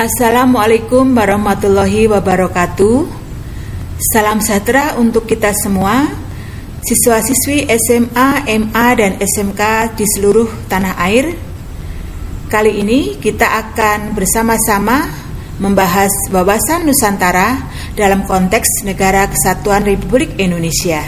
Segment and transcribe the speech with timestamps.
[0.00, 3.04] Assalamualaikum warahmatullahi wabarakatuh.
[4.00, 6.08] Salam sejahtera untuk kita semua,
[6.80, 11.36] siswa-siswi SMA, MA, dan SMK di seluruh tanah air.
[12.48, 15.04] Kali ini kita akan bersama-sama
[15.60, 17.60] membahas wawasan Nusantara
[17.92, 21.04] dalam konteks Negara Kesatuan Republik Indonesia.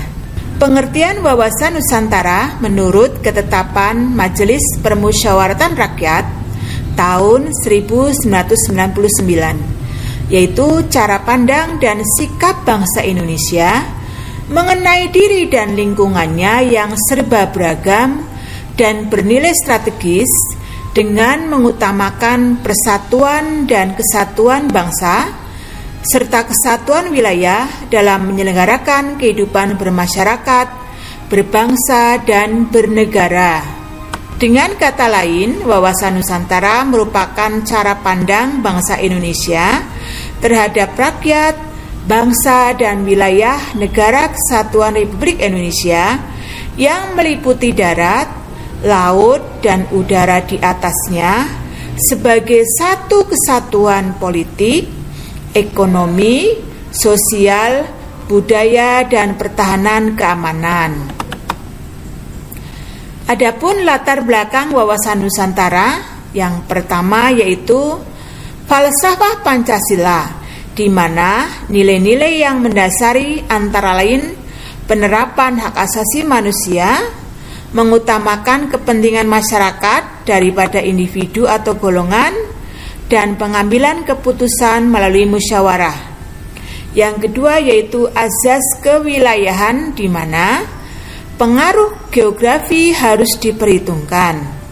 [0.60, 6.41] Pengertian wawasan Nusantara menurut ketetapan Majelis Permusyawaratan Rakyat
[6.94, 9.82] tahun 1999
[10.32, 13.84] yaitu cara pandang dan sikap bangsa Indonesia
[14.48, 18.24] mengenai diri dan lingkungannya yang serba beragam
[18.76, 20.28] dan bernilai strategis
[20.92, 25.40] dengan mengutamakan persatuan dan kesatuan bangsa
[26.02, 30.68] serta kesatuan wilayah dalam menyelenggarakan kehidupan bermasyarakat,
[31.30, 33.81] berbangsa, dan bernegara.
[34.42, 39.86] Dengan kata lain, wawasan Nusantara merupakan cara pandang bangsa Indonesia
[40.42, 41.54] terhadap rakyat,
[42.10, 46.18] bangsa, dan wilayah negara kesatuan Republik Indonesia
[46.74, 48.26] yang meliputi darat,
[48.82, 51.46] laut, dan udara di atasnya
[51.94, 54.90] sebagai satu kesatuan politik,
[55.54, 56.50] ekonomi,
[56.90, 57.86] sosial,
[58.26, 61.21] budaya, dan pertahanan keamanan.
[63.32, 66.04] Adapun latar belakang wawasan Nusantara
[66.36, 67.96] yang pertama yaitu
[68.68, 70.28] falsafah Pancasila
[70.76, 74.36] di mana nilai-nilai yang mendasari antara lain
[74.84, 76.92] penerapan hak asasi manusia,
[77.72, 82.36] mengutamakan kepentingan masyarakat daripada individu atau golongan,
[83.08, 85.96] dan pengambilan keputusan melalui musyawarah.
[86.92, 90.68] Yang kedua yaitu azas kewilayahan di mana
[91.42, 94.62] pengaruh geografi harus diperhitungkan.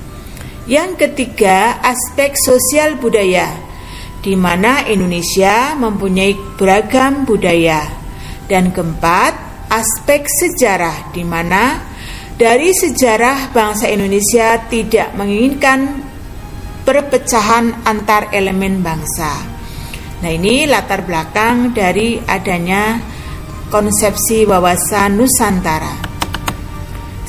[0.71, 3.51] Yang ketiga, aspek sosial budaya,
[4.23, 7.91] di mana Indonesia mempunyai beragam budaya.
[8.47, 11.91] Dan keempat, aspek sejarah, di mana
[12.39, 16.07] dari sejarah bangsa Indonesia tidak menginginkan
[16.87, 19.43] perpecahan antar elemen bangsa.
[20.23, 23.03] Nah, ini latar belakang dari adanya
[23.75, 26.10] konsepsi wawasan Nusantara.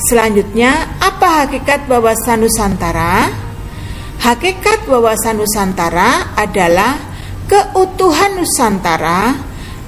[0.02, 3.30] Selanjutnya, apa hakikat wawasan Nusantara?
[4.18, 6.98] Hakikat wawasan Nusantara adalah
[7.46, 9.38] keutuhan Nusantara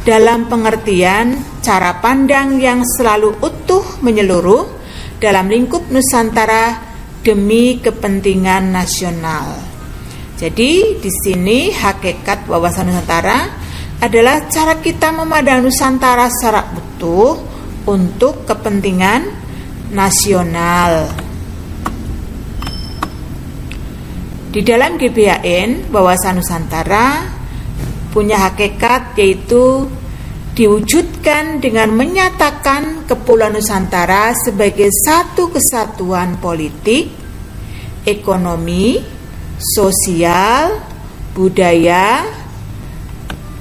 [0.06, 4.70] dalam pengertian cara pandang yang selalu utuh menyeluruh
[5.18, 6.78] dalam lingkup Nusantara
[7.26, 9.58] demi kepentingan nasional.
[10.38, 13.50] Jadi di sini hakikat wawasan Nusantara
[13.98, 17.34] adalah cara kita memandang Nusantara secara utuh
[17.90, 19.43] untuk kepentingan
[19.94, 21.08] nasional.
[24.50, 27.26] Di dalam GBHN, Wawasan Nusantara
[28.14, 29.90] punya hakikat yaitu
[30.54, 37.10] diwujudkan dengan menyatakan Kepulauan Nusantara sebagai satu kesatuan politik,
[38.06, 39.02] ekonomi,
[39.58, 40.78] sosial,
[41.34, 42.22] budaya,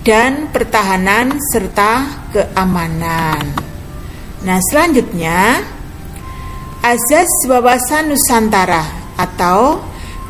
[0.06, 3.42] dan pertahanan serta keamanan.
[4.46, 5.66] Nah, selanjutnya
[6.84, 8.84] Azas wawasan Nusantara
[9.16, 9.80] atau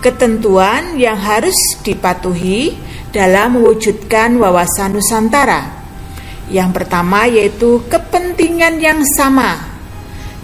[0.06, 2.78] ketentuan yang harus dipatuhi
[3.10, 5.74] dalam mewujudkan wawasan Nusantara.
[6.54, 9.66] Yang pertama yaitu kepentingan yang sama,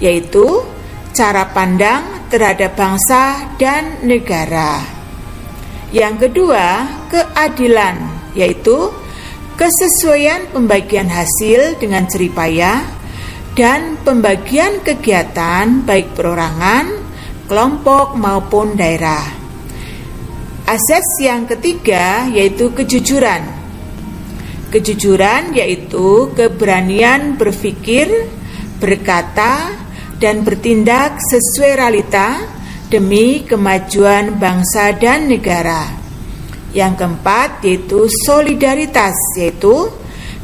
[0.02, 0.66] yaitu
[1.14, 4.82] cara pandang terhadap bangsa dan negara.
[5.94, 8.02] Yang kedua, keadilan,
[8.34, 8.90] yaitu
[9.62, 12.98] kesesuaian pembagian hasil dengan jeripaya
[13.60, 16.96] dan pembagian kegiatan baik perorangan,
[17.44, 19.36] kelompok maupun daerah.
[20.64, 23.44] Asas yang ketiga yaitu kejujuran.
[24.72, 28.32] Kejujuran yaitu keberanian berpikir,
[28.80, 29.76] berkata,
[30.24, 32.40] dan bertindak sesuai realita
[32.88, 35.84] demi kemajuan bangsa dan negara.
[36.72, 39.92] Yang keempat yaitu solidaritas, yaitu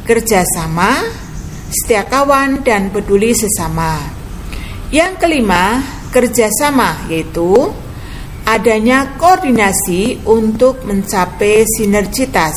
[0.04, 1.24] kerjasama,
[1.70, 3.98] setia kawan, dan peduli sesama.
[4.94, 5.82] Yang kelima,
[6.14, 7.74] kerjasama, yaitu
[8.46, 12.54] adanya koordinasi untuk mencapai sinergitas.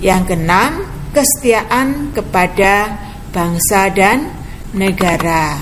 [0.00, 2.96] Yang keenam, kesetiaan kepada
[3.30, 4.32] bangsa dan
[4.72, 5.60] negara.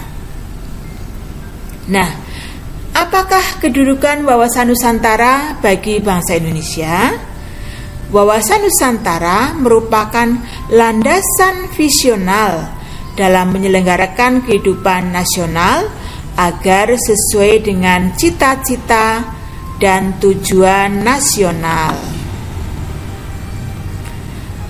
[1.90, 2.10] Nah,
[2.94, 7.31] apakah kedudukan wawasan Nusantara bagi bangsa Indonesia?
[8.12, 10.28] Wawasan Nusantara merupakan
[10.68, 12.68] landasan visional
[13.16, 15.88] dalam menyelenggarakan kehidupan nasional
[16.36, 19.24] agar sesuai dengan cita-cita
[19.80, 21.96] dan tujuan nasional.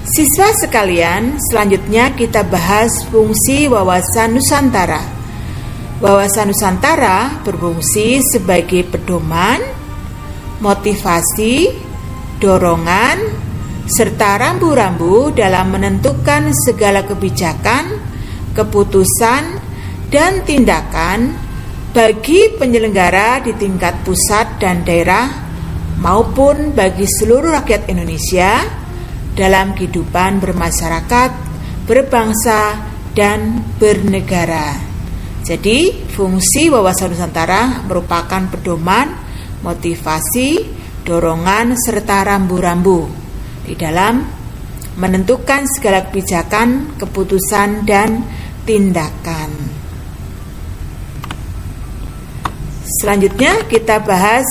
[0.06, 5.02] Siswa sekalian, selanjutnya kita bahas fungsi wawasan Nusantara.
[5.98, 9.58] Wawasan Nusantara berfungsi sebagai pedoman,
[10.62, 11.90] motivasi,
[12.42, 13.22] dorongan,
[13.86, 18.02] serta rambu-rambu dalam menentukan segala kebijakan,
[18.58, 19.62] keputusan,
[20.10, 21.38] dan tindakan
[21.94, 25.30] bagi penyelenggara di tingkat pusat dan daerah
[26.02, 28.58] maupun bagi seluruh rakyat Indonesia
[29.38, 31.30] dalam kehidupan bermasyarakat,
[31.86, 34.76] berbangsa, dan bernegara.
[35.44, 39.12] Jadi, fungsi wawasan Nusantara merupakan pedoman,
[39.60, 43.06] motivasi, dorongan, serta rambu-rambu
[43.66, 44.22] di dalam
[44.96, 48.22] menentukan segala kebijakan, keputusan, dan
[48.68, 49.50] tindakan.
[53.00, 54.46] Selanjutnya, kita bahas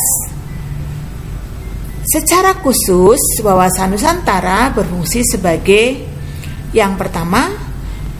[2.02, 6.02] Secara khusus, wawasan Nusantara berfungsi sebagai
[6.74, 7.46] yang pertama,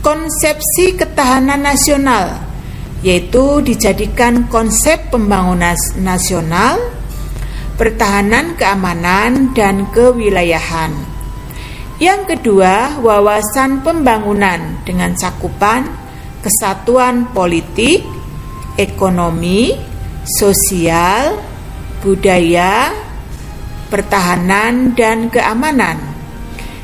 [0.06, 2.46] konsepsi ketahanan nasional,
[3.02, 6.78] yaitu dijadikan konsep pembangunan nasional,
[7.82, 10.94] pertahanan keamanan, dan kewilayahan.
[11.98, 15.90] Yang kedua, wawasan pembangunan dengan cakupan
[16.46, 18.06] kesatuan politik,
[18.78, 19.74] ekonomi,
[20.30, 21.42] sosial,
[22.06, 22.94] budaya,
[23.90, 25.98] pertahanan dan keamanan.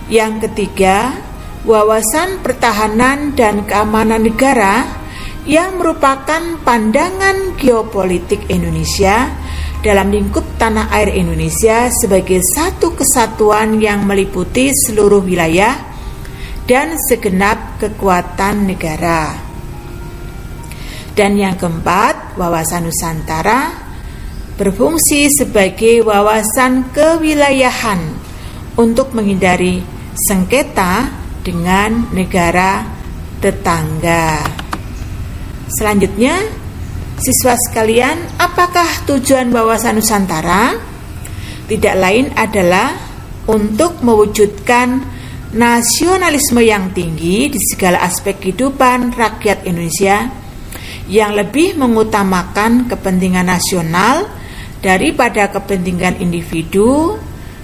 [0.10, 1.14] Yang ketiga,
[1.62, 4.98] wawasan pertahanan dan keamanan negara
[5.46, 9.46] yang merupakan pandangan geopolitik Indonesia
[9.86, 15.78] dalam lingkup tanah air Indonesia sebagai satu kesatuan yang meliputi seluruh wilayah
[16.68, 19.38] dan segenap kekuatan negara.
[21.18, 23.74] Dan yang keempat, wawasan Nusantara
[24.58, 28.02] berfungsi sebagai wawasan kewilayahan
[28.78, 29.82] untuk menghindari
[30.14, 31.10] sengketa
[31.42, 32.86] dengan negara
[33.42, 34.46] tetangga.
[35.74, 36.38] Selanjutnya,
[37.18, 40.78] siswa sekalian, apakah tujuan wawasan Nusantara?
[41.68, 42.96] Tidak lain adalah
[43.50, 45.04] untuk mewujudkan
[45.52, 50.28] nasionalisme yang tinggi di segala aspek kehidupan rakyat Indonesia
[51.08, 54.28] yang lebih mengutamakan kepentingan nasional
[54.84, 57.16] daripada kepentingan individu,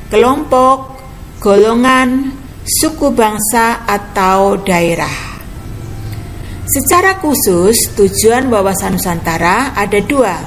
[0.07, 0.99] kelompok,
[1.43, 2.31] golongan,
[2.63, 5.32] suku bangsa, atau daerah.
[6.63, 10.39] Secara khusus, tujuan wawasan Nusantara ada dua.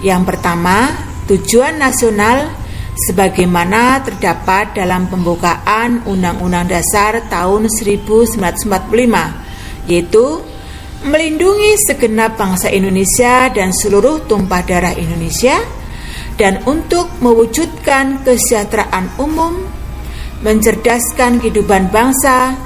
[0.00, 0.88] Yang pertama,
[1.28, 2.48] tujuan nasional
[2.96, 8.40] sebagaimana terdapat dalam pembukaan Undang-Undang Dasar tahun 1945,
[9.84, 10.40] yaitu
[11.04, 15.60] melindungi segenap bangsa Indonesia dan seluruh tumpah darah Indonesia
[16.40, 19.60] dan untuk mewujudkan kesejahteraan umum,
[20.40, 22.56] mencerdaskan kehidupan bangsa,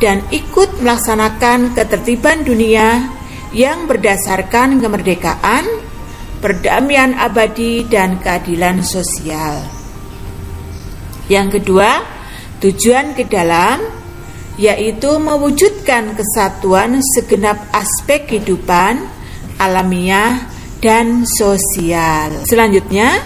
[0.00, 3.12] dan ikut melaksanakan ketertiban dunia
[3.52, 5.68] yang berdasarkan kemerdekaan,
[6.40, 9.60] perdamaian abadi, dan keadilan sosial.
[11.28, 12.02] Yang kedua,
[12.64, 14.00] tujuan ke dalam
[14.60, 19.00] yaitu mewujudkan kesatuan segenap aspek kehidupan
[19.56, 20.48] alamiah
[20.84, 22.44] dan sosial.
[22.44, 23.20] Selanjutnya,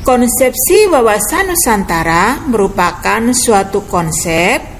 [0.00, 4.75] konsepsi wawasan Nusantara merupakan suatu konsep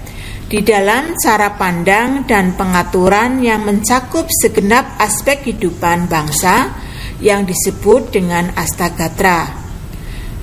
[0.47, 6.71] di dalam cara pandang dan pengaturan yang mencakup segenap aspek kehidupan bangsa
[7.19, 9.67] yang disebut dengan astagatra.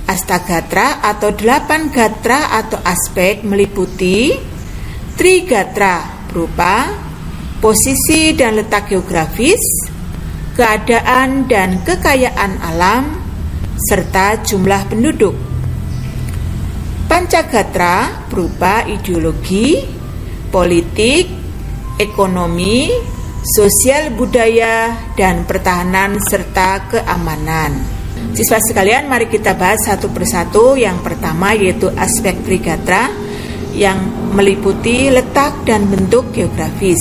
[0.03, 4.35] Astagatra atau delapan gatra atau aspek meliputi
[5.15, 6.91] trigatra berupa
[7.63, 9.87] posisi dan letak geografis,
[10.59, 13.23] keadaan dan kekayaan alam,
[13.79, 15.52] serta jumlah penduduk.
[17.23, 19.79] Pancagatra berupa ideologi,
[20.51, 21.23] politik,
[21.95, 22.91] ekonomi,
[23.39, 27.79] sosial budaya, dan pertahanan serta keamanan.
[28.35, 30.75] Siswa sekalian, mari kita bahas satu persatu.
[30.75, 33.07] Yang pertama yaitu aspek Trigatra
[33.71, 34.03] yang
[34.35, 36.99] meliputi letak dan bentuk geografis.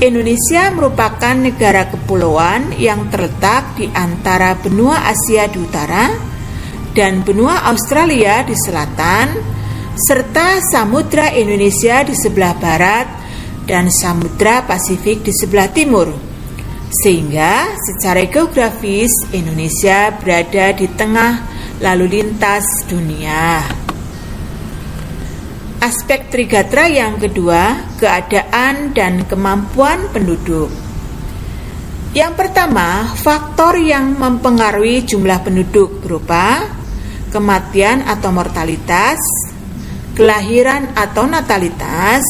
[0.00, 6.35] Indonesia merupakan negara kepulauan yang terletak di antara benua Asia di utara
[6.96, 9.36] dan benua Australia di selatan,
[10.00, 13.04] serta Samudra Indonesia di sebelah barat
[13.68, 16.08] dan Samudra Pasifik di sebelah timur.
[16.88, 21.44] Sehingga secara geografis Indonesia berada di tengah
[21.84, 23.60] lalu lintas dunia.
[25.84, 30.72] Aspek Trigatra yang kedua, keadaan dan kemampuan penduduk.
[32.16, 36.75] Yang pertama, faktor yang mempengaruhi jumlah penduduk berupa
[37.30, 39.18] kematian atau mortalitas,
[40.16, 42.24] kelahiran atau natalitas,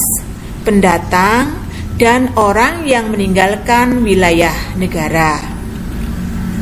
[0.66, 5.40] pendatang, dan orang yang meninggalkan wilayah negara.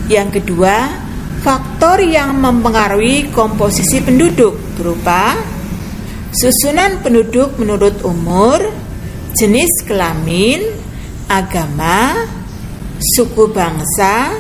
[0.06, 0.92] Yang kedua,
[1.42, 5.34] faktor yang mempengaruhi komposisi penduduk berupa
[6.34, 8.58] susunan penduduk menurut umur,
[9.38, 10.66] jenis kelamin,
[11.30, 12.26] agama,
[12.98, 14.34] suku bangsa,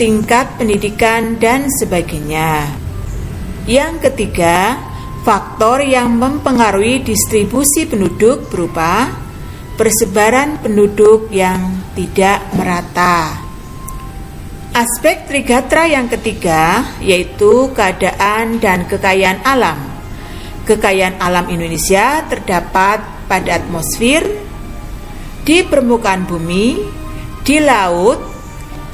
[0.00, 2.77] tingkat pendidikan, dan sebagainya.
[3.68, 4.80] Yang ketiga,
[5.28, 9.12] Faktor yang mempengaruhi distribusi penduduk berupa
[9.76, 13.36] persebaran penduduk yang tidak merata.
[14.72, 19.76] Aspek Trigatra yang ketiga yaitu keadaan dan kekayaan alam.
[20.64, 24.24] Kekayaan alam Indonesia terdapat pada atmosfer,
[25.44, 26.72] di permukaan bumi,
[27.44, 28.16] di laut,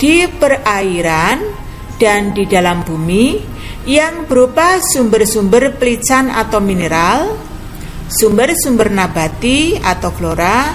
[0.02, 1.62] di perairan,
[1.94, 3.53] dan di dalam bumi
[3.84, 7.36] yang berupa sumber-sumber pelican atau mineral,
[8.08, 10.72] sumber-sumber nabati atau flora,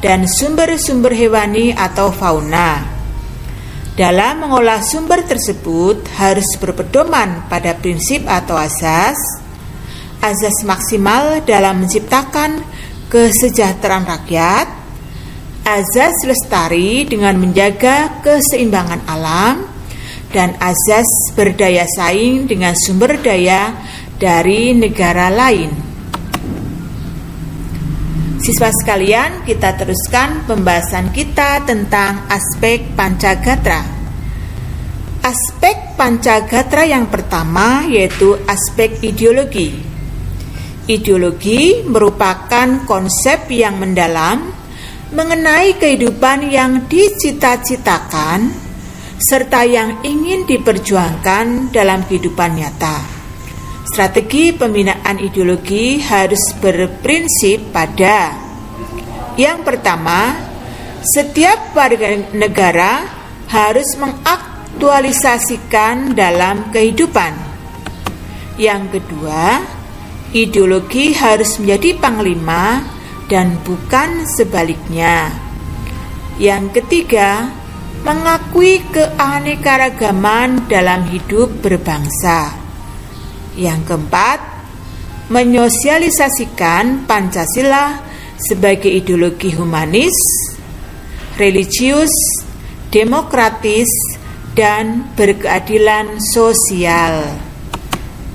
[0.00, 3.00] dan sumber-sumber hewani atau fauna.
[3.96, 9.16] Dalam mengolah sumber tersebut harus berpedoman pada prinsip atau asas,
[10.24, 12.64] asas maksimal dalam menciptakan
[13.12, 14.68] kesejahteraan rakyat,
[15.68, 19.69] azas lestari dengan menjaga keseimbangan alam,
[20.30, 23.74] dan azas berdaya saing dengan sumber daya
[24.18, 25.90] dari negara lain.
[28.40, 33.84] Siswa sekalian, kita teruskan pembahasan kita tentang aspek Pancagatra.
[35.20, 39.76] Aspek Pancagatra yang pertama yaitu aspek ideologi.
[40.88, 44.48] Ideologi merupakan konsep yang mendalam
[45.12, 48.69] mengenai kehidupan yang dicita-citakan
[49.20, 53.04] serta yang ingin diperjuangkan dalam kehidupan nyata.
[53.84, 58.48] Strategi pembinaan ideologi harus berprinsip pada
[59.40, 60.36] yang pertama,
[61.00, 63.08] setiap warga negara
[63.48, 67.32] harus mengaktualisasikan dalam kehidupan.
[68.60, 69.64] Yang kedua,
[70.36, 72.84] ideologi harus menjadi panglima
[73.32, 75.32] dan bukan sebaliknya.
[76.36, 77.48] Yang ketiga,
[78.00, 82.56] mengakui keanekaragaman dalam hidup berbangsa.
[83.58, 84.38] Yang keempat,
[85.30, 88.00] menyosialisasikan Pancasila
[88.40, 90.14] sebagai ideologi humanis,
[91.36, 92.10] religius,
[92.90, 93.88] demokratis,
[94.56, 97.30] dan berkeadilan sosial.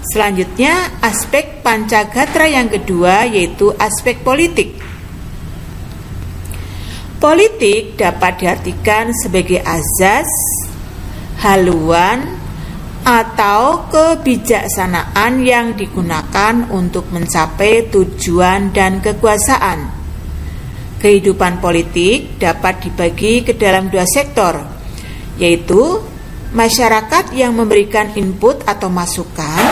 [0.05, 4.77] Selanjutnya, aspek Pancagatra yang kedua yaitu aspek politik.
[7.25, 10.29] Politik dapat diartikan sebagai azas,
[11.41, 12.21] haluan,
[13.01, 19.89] atau kebijaksanaan yang digunakan untuk mencapai tujuan dan kekuasaan.
[21.01, 24.61] Kehidupan politik dapat dibagi ke dalam dua sektor,
[25.41, 26.05] yaitu
[26.53, 29.65] masyarakat yang memberikan input atau masukan,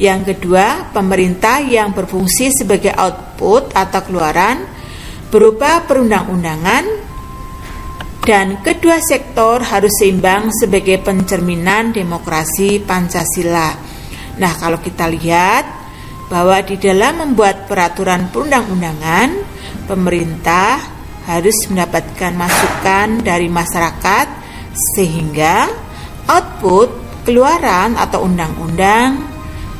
[0.00, 4.71] yang kedua pemerintah yang berfungsi sebagai output atau keluaran
[5.32, 6.84] berupa perundang-undangan
[8.22, 13.72] dan kedua sektor harus seimbang sebagai pencerminan demokrasi Pancasila.
[14.36, 15.64] Nah, kalau kita lihat
[16.28, 19.28] bahwa di dalam membuat peraturan perundang-undangan,
[19.88, 20.78] pemerintah
[21.26, 24.26] harus mendapatkan masukan dari masyarakat
[24.94, 25.66] sehingga
[26.28, 26.92] output
[27.24, 29.18] keluaran atau undang-undang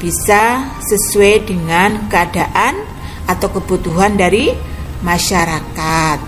[0.01, 2.75] bisa sesuai dengan keadaan
[3.31, 4.72] atau kebutuhan dari
[5.03, 6.19] masyarakat.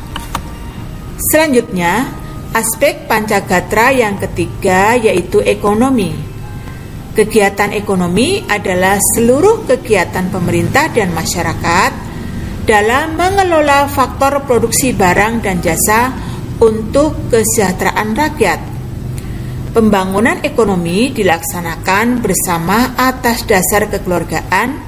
[1.15, 2.11] Selanjutnya,
[2.55, 6.15] aspek Pancagatra yang ketiga yaitu ekonomi.
[7.15, 11.93] Kegiatan ekonomi adalah seluruh kegiatan pemerintah dan masyarakat
[12.67, 16.11] dalam mengelola faktor produksi barang dan jasa
[16.59, 18.61] untuk kesejahteraan rakyat.
[19.75, 24.79] Pembangunan ekonomi dilaksanakan bersama atas dasar kekeluargaan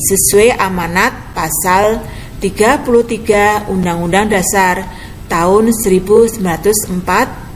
[0.00, 2.00] sesuai amanat pasal
[2.40, 4.88] 33 Undang-Undang Dasar
[5.28, 7.52] tahun 1945.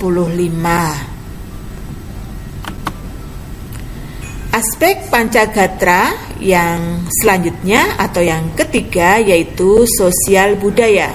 [4.54, 11.10] Aspek Pancagatra yang selanjutnya atau yang ketiga yaitu sosial budaya.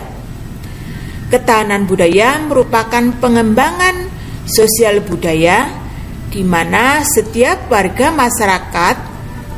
[1.30, 4.10] Ketahanan budaya merupakan pengembangan
[4.50, 5.70] sosial budaya
[6.34, 8.98] di mana setiap warga masyarakat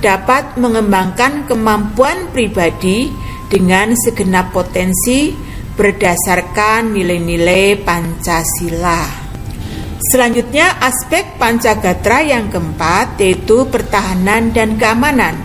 [0.04, 5.36] dapat mengembangkan kemampuan pribadi dengan segenap potensi
[5.76, 9.28] berdasarkan nilai-nilai Pancasila.
[10.00, 15.36] Selanjutnya aspek Pancagatra yang keempat yaitu pertahanan dan keamanan.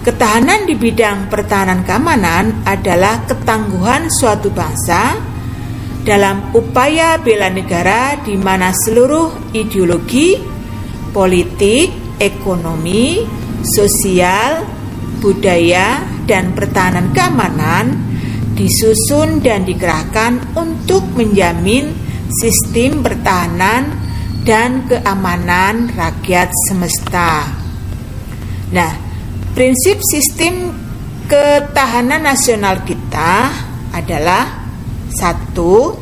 [0.00, 5.20] Ketahanan di bidang pertahanan keamanan adalah ketangguhan suatu bangsa
[6.00, 10.40] dalam upaya bela negara di mana seluruh ideologi,
[11.12, 13.20] politik, ekonomi,
[13.60, 14.64] sosial,
[15.20, 17.96] budaya, dan pertahanan keamanan
[18.56, 21.92] disusun dan dikerahkan untuk menjamin
[22.40, 23.88] sistem pertahanan
[24.44, 27.48] dan keamanan rakyat semesta.
[28.70, 29.10] Nah,
[29.50, 30.70] Prinsip sistem
[31.26, 33.50] ketahanan nasional kita
[33.90, 34.62] adalah
[35.10, 35.98] satu,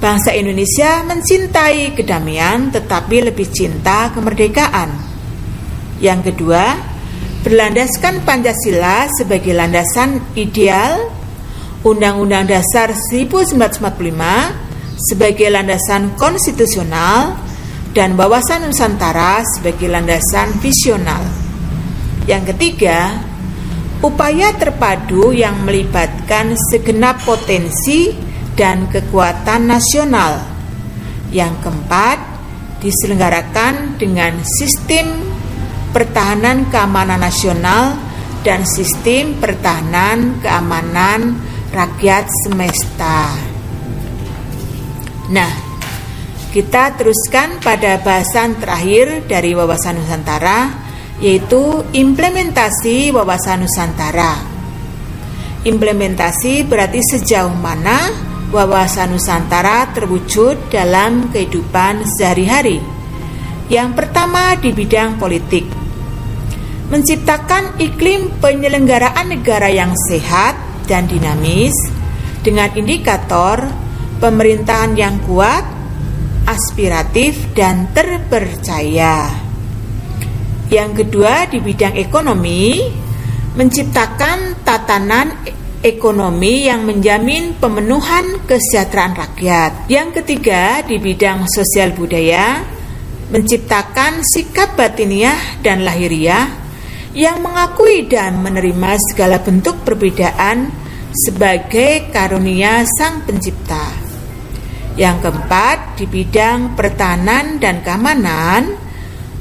[0.00, 4.96] bangsa Indonesia mencintai kedamaian tetapi lebih cinta kemerdekaan.
[6.00, 6.89] Yang kedua,
[7.40, 11.08] berlandaskan Pancasila sebagai landasan ideal
[11.80, 13.56] Undang-Undang Dasar 1945
[15.00, 17.40] sebagai landasan konstitusional
[17.96, 21.24] dan Wawasan Nusantara sebagai landasan visional.
[22.28, 23.16] Yang ketiga,
[24.04, 28.12] upaya terpadu yang melibatkan segenap potensi
[28.52, 30.44] dan kekuatan nasional.
[31.32, 32.18] Yang keempat,
[32.84, 35.39] diselenggarakan dengan sistem
[35.90, 37.98] pertahanan keamanan nasional
[38.40, 41.36] dan sistem pertahanan keamanan
[41.70, 43.36] rakyat semesta.
[45.30, 45.52] Nah,
[46.50, 50.90] kita teruskan pada bahasan terakhir dari wawasan Nusantara
[51.22, 54.34] yaitu implementasi wawasan Nusantara.
[55.62, 58.10] Implementasi berarti sejauh mana
[58.50, 62.82] wawasan Nusantara terwujud dalam kehidupan sehari-hari.
[63.70, 65.79] Yang pertama di bidang politik.
[66.90, 70.58] Menciptakan iklim penyelenggaraan negara yang sehat
[70.90, 71.70] dan dinamis
[72.42, 73.62] dengan indikator
[74.18, 75.62] pemerintahan yang kuat,
[76.50, 79.30] aspiratif dan terpercaya.
[80.66, 82.82] Yang kedua di bidang ekonomi
[83.54, 85.34] menciptakan tatanan
[85.80, 89.72] ekonomi yang menjamin pemenuhan kesejahteraan rakyat.
[89.86, 92.62] Yang ketiga di bidang sosial budaya
[93.30, 96.59] menciptakan sikap batiniah dan lahiriah
[97.10, 100.70] yang mengakui dan menerima segala bentuk perbedaan
[101.10, 103.82] sebagai karunia Sang Pencipta.
[104.94, 108.78] Yang keempat, di bidang pertahanan dan keamanan,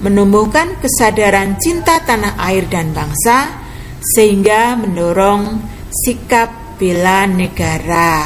[0.01, 3.59] menumbuhkan kesadaran cinta tanah air dan bangsa,
[3.99, 8.23] sehingga mendorong sikap bela negara.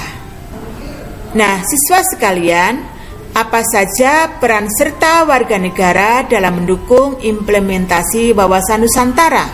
[1.34, 2.93] Nah, siswa sekalian,
[3.34, 9.46] apa saja peran serta warga negara dalam mendukung implementasi wawasan Nusantara?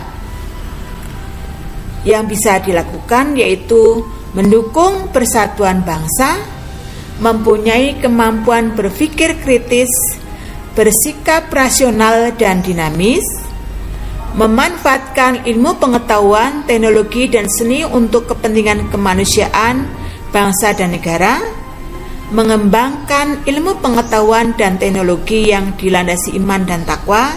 [2.04, 4.04] Yang bisa dilakukan yaitu
[4.36, 6.44] mendukung persatuan bangsa,
[7.24, 9.88] mempunyai kemampuan berpikir kritis,
[10.76, 13.24] bersikap rasional dan dinamis,
[14.36, 19.88] memanfaatkan ilmu pengetahuan, teknologi, dan seni untuk kepentingan kemanusiaan,
[20.28, 21.59] bangsa, dan negara,
[22.30, 27.34] mengembangkan ilmu pengetahuan dan teknologi yang dilandasi iman dan takwa,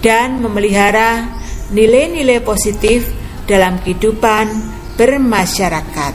[0.00, 1.32] dan memelihara
[1.72, 3.08] nilai-nilai positif
[3.48, 4.48] dalam kehidupan
[4.96, 6.14] bermasyarakat.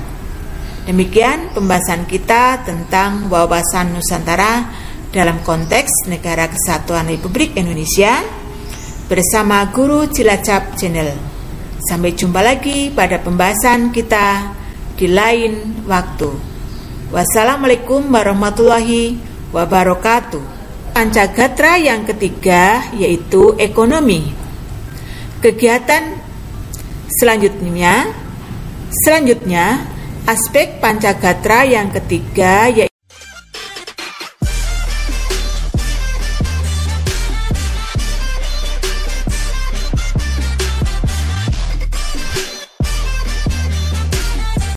[0.89, 4.65] Demikian pembahasan kita tentang wawasan Nusantara
[5.13, 8.25] dalam konteks Negara Kesatuan Republik Indonesia
[9.05, 11.13] bersama Guru Cilacap Channel.
[11.81, 14.53] Sampai jumpa lagi pada pembahasan kita
[14.97, 16.48] di lain waktu.
[17.09, 19.17] Wassalamualaikum warahmatullahi
[19.49, 20.45] wabarakatuh.
[20.93, 24.29] Pancagatra yang ketiga yaitu ekonomi.
[25.41, 26.21] Kegiatan
[27.09, 28.13] selanjutnya
[28.93, 29.89] selanjutnya
[30.29, 32.88] aspek Pancagatra yang ketiga yaitu